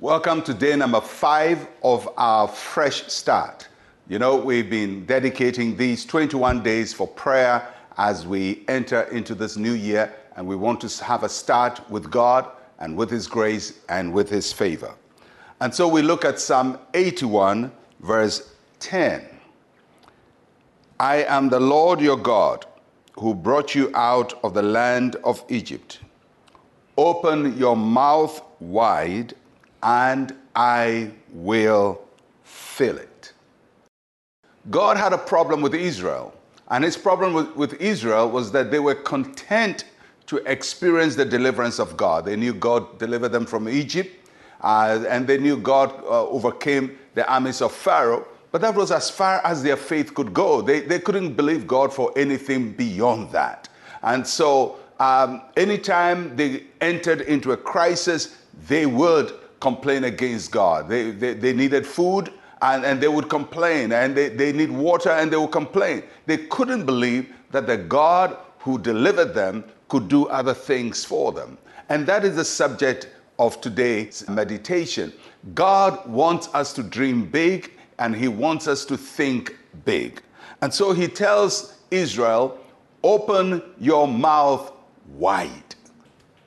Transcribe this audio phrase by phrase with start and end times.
[0.00, 3.68] Welcome to day number five of our fresh start.
[4.08, 9.58] You know, we've been dedicating these 21 days for prayer as we enter into this
[9.58, 13.80] new year, and we want to have a start with God and with His grace
[13.90, 14.94] and with His favor.
[15.60, 19.28] And so we look at Psalm 81, verse 10.
[20.98, 22.64] I am the Lord your God
[23.18, 26.00] who brought you out of the land of Egypt.
[26.96, 29.34] Open your mouth wide,
[29.82, 32.02] and I will
[32.44, 33.32] fill it.
[34.70, 36.34] God had a problem with Israel,
[36.68, 39.84] and his problem with, with, Israel was that they were content
[40.26, 42.24] to experience the deliverance of God.
[42.24, 44.10] They knew God delivered them from Egypt,
[44.60, 49.10] uh, and they knew God uh, overcame the armies of Pharaoh, but that was as
[49.10, 50.60] far as their faith could go.
[50.60, 53.68] They, they couldn't believe God for anything beyond that.
[54.02, 58.36] And so, um, anytime they entered into a crisis,
[58.68, 60.88] they would complain against God.
[60.88, 65.10] They, they, they needed food and, and they would complain, and they, they need water
[65.10, 66.02] and they would complain.
[66.26, 71.56] They couldn't believe that the God who delivered them could do other things for them.
[71.88, 75.12] And that is the subject of today's meditation.
[75.54, 80.22] God wants us to dream big and he wants us to think big.
[80.60, 82.58] And so he tells Israel,
[83.02, 84.72] open your mouth
[85.14, 85.74] wide.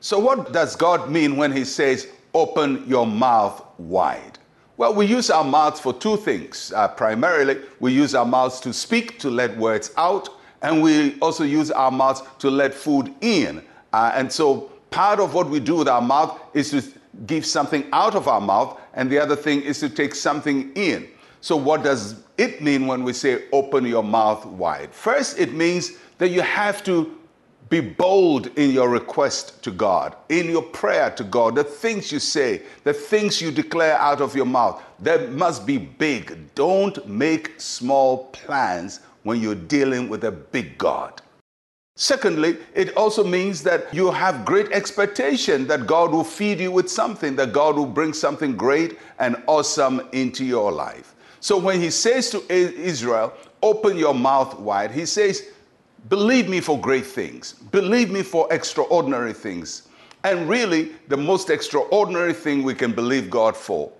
[0.00, 4.38] So, what does God mean when he says, open your mouth wide?
[4.76, 6.72] Well, we use our mouths for two things.
[6.74, 10.28] Uh, primarily, we use our mouths to speak, to let words out,
[10.62, 13.62] and we also use our mouths to let food in.
[13.92, 16.82] Uh, and so, part of what we do with our mouth is to
[17.26, 21.06] give something out of our mouth, and the other thing is to take something in.
[21.40, 24.94] So, what does it mean when we say open your mouth wide?
[24.94, 27.18] First, it means that you have to
[27.72, 32.18] be bold in your request to God, in your prayer to God, the things you
[32.18, 36.54] say, the things you declare out of your mouth, they must be big.
[36.54, 41.22] Don't make small plans when you're dealing with a big God.
[41.96, 46.90] Secondly, it also means that you have great expectation that God will feed you with
[46.90, 51.14] something, that God will bring something great and awesome into your life.
[51.40, 53.32] So when he says to Israel,
[53.62, 55.48] open your mouth wide, he says,
[56.08, 59.88] believe me for great things, believe me for extraordinary things.
[60.24, 63.90] And really, the most extraordinary thing we can believe God for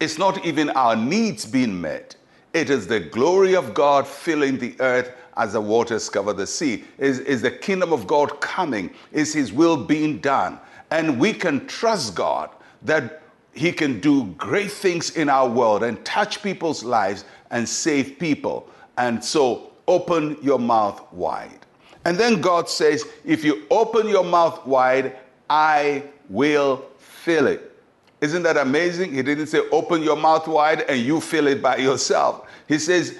[0.00, 2.14] is not even our needs being met.
[2.52, 6.84] It is the glory of God filling the earth as the waters cover the sea.
[6.98, 8.90] Is, is the kingdom of God coming?
[9.12, 10.58] Is his will being done?
[10.90, 12.50] And we can trust God
[12.82, 13.22] that
[13.52, 18.68] he can do great things in our world and touch people's lives and save people.
[18.96, 21.66] And so open your mouth wide.
[22.04, 25.16] And then God says, if you open your mouth wide,
[25.50, 27.72] I will fill it.
[28.20, 29.14] Isn't that amazing?
[29.14, 32.48] He didn't say, open your mouth wide and you fill it by yourself.
[32.66, 33.18] He says,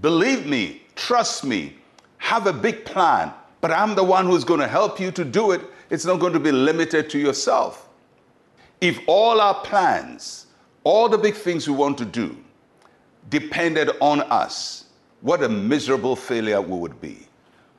[0.00, 1.76] believe me, trust me,
[2.18, 5.52] have a big plan, but I'm the one who's going to help you to do
[5.52, 5.60] it.
[5.90, 7.88] It's not going to be limited to yourself.
[8.80, 10.46] If all our plans,
[10.84, 12.36] all the big things we want to do,
[13.28, 14.86] depended on us,
[15.20, 17.26] what a miserable failure we would be.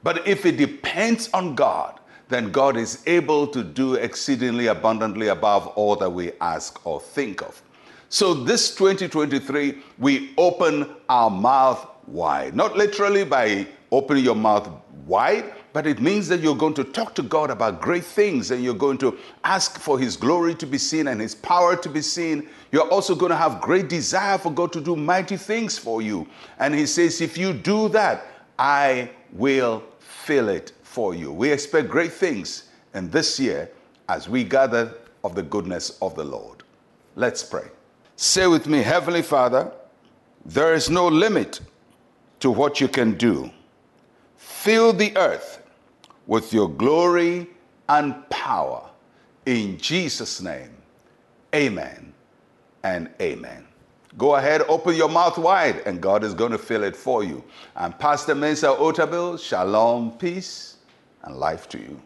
[0.04, 5.68] But if it depends on God, then God is able to do exceedingly abundantly above
[5.68, 7.62] all that we ask or think of.
[8.10, 14.70] So, this 2023, we open our mouth wide, not literally by opening your mouth
[15.06, 18.64] wide, but it means that you're going to talk to God about great things and
[18.64, 22.02] you're going to ask for His glory to be seen and His power to be
[22.02, 22.48] seen.
[22.72, 26.28] You're also going to have great desire for God to do mighty things for you.
[26.60, 28.26] And He says, if you do that,
[28.58, 31.32] I will fill it for you.
[31.32, 33.72] We expect great things in this year
[34.08, 36.64] as we gather of the goodness of the Lord.
[37.16, 37.68] Let's pray.
[38.16, 39.72] Say with me, Heavenly Father,
[40.46, 41.60] there is no limit
[42.40, 43.52] to what you can do.
[44.40, 45.62] Fill the earth
[46.26, 47.46] with your glory
[47.90, 48.90] and power.
[49.46, 50.72] In Jesus' name,
[51.54, 52.14] amen
[52.84, 53.68] and amen.
[54.18, 57.44] Go ahead, open your mouth wide, and God is going to fill it for you.
[57.76, 59.40] I'm Pastor Mensa Otabil.
[59.40, 60.78] Shalom, peace,
[61.24, 62.02] and life to you.